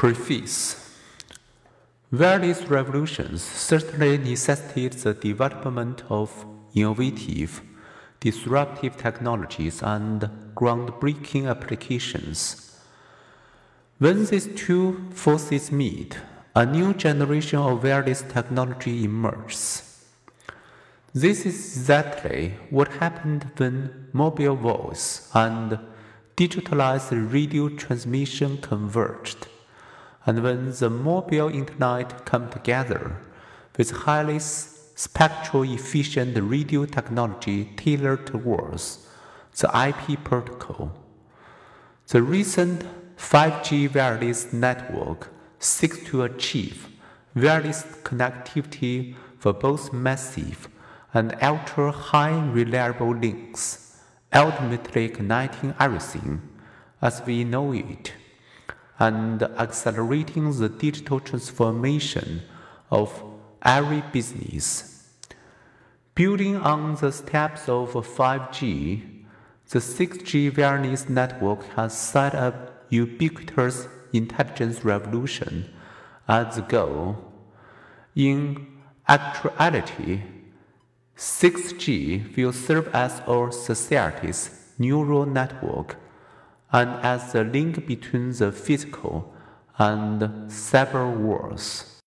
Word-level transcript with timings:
Preface 0.00 0.96
Various 2.10 2.62
revolutions 2.70 3.42
certainly 3.42 4.16
necessitate 4.16 4.92
the 4.92 5.12
development 5.12 6.04
of 6.08 6.46
innovative, 6.74 7.60
disruptive 8.18 8.96
technologies 8.96 9.82
and 9.82 10.30
groundbreaking 10.54 11.46
applications. 11.46 12.80
When 13.98 14.24
these 14.24 14.48
two 14.56 15.06
forces 15.10 15.70
meet, 15.70 16.16
a 16.56 16.64
new 16.64 16.94
generation 16.94 17.58
of 17.58 17.84
wireless 17.84 18.22
technology 18.22 19.04
emerges. 19.04 20.02
This 21.12 21.44
is 21.44 21.76
exactly 21.76 22.54
what 22.70 22.88
happened 23.04 23.50
when 23.58 24.08
mobile 24.14 24.56
voice 24.56 25.28
and 25.34 25.78
digitalized 26.38 27.12
radio 27.30 27.68
transmission 27.68 28.56
converged, 28.62 29.46
and 30.26 30.42
when 30.42 30.70
the 30.72 30.90
mobile 30.90 31.48
internet 31.48 32.24
come 32.24 32.50
together 32.50 33.16
with 33.76 33.90
highly 33.90 34.38
spectral 34.38 35.62
efficient 35.62 36.36
radio 36.38 36.84
technology 36.84 37.64
tailored 37.76 38.26
towards 38.26 39.06
the 39.58 39.68
IP 39.88 40.22
protocol. 40.22 40.92
The 42.08 42.22
recent 42.22 42.84
5G 43.16 43.94
wireless 43.94 44.52
network 44.52 45.28
seeks 45.58 46.04
to 46.10 46.24
achieve 46.24 46.88
wireless 47.34 47.84
connectivity 48.02 49.14
for 49.38 49.52
both 49.52 49.92
massive 49.92 50.68
and 51.14 51.34
ultra 51.42 51.92
high 51.92 52.38
reliable 52.50 53.14
links, 53.14 53.96
ultimately 54.32 55.08
connecting 55.08 55.74
everything 55.80 56.40
as 57.00 57.22
we 57.24 57.44
know 57.44 57.72
it, 57.72 58.12
and 59.00 59.42
accelerating 59.42 60.52
the 60.58 60.68
digital 60.68 61.18
transformation 61.18 62.42
of 62.90 63.24
every 63.62 64.02
business. 64.12 65.08
Building 66.14 66.56
on 66.56 66.96
the 66.96 67.10
steps 67.10 67.66
of 67.68 67.94
5G, 67.94 69.24
the 69.70 69.78
6G 69.78 70.56
wireless 70.56 71.08
network 71.08 71.64
has 71.76 71.96
set 71.96 72.34
up 72.34 72.84
ubiquitous 72.90 73.88
intelligence 74.12 74.84
revolution 74.84 75.72
as 76.28 76.56
the 76.56 76.62
goal. 76.62 77.32
In 78.14 78.66
actuality, 79.08 80.22
6G 81.16 82.36
will 82.36 82.52
serve 82.52 82.88
as 82.94 83.20
our 83.26 83.50
society's 83.50 84.72
neural 84.78 85.24
network 85.24 85.96
and 86.72 86.90
as 87.04 87.32
the 87.32 87.44
link 87.44 87.86
between 87.86 88.32
the 88.32 88.52
physical 88.52 89.34
and 89.78 90.20
cyber 90.48 91.16
worlds. 91.16 91.90